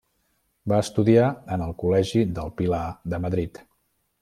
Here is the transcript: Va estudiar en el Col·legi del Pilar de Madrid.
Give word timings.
Va 0.71 0.79
estudiar 0.85 1.27
en 1.57 1.65
el 1.67 1.75
Col·legi 1.83 2.23
del 2.41 2.51
Pilar 2.63 2.83
de 3.15 3.21
Madrid. 3.27 3.65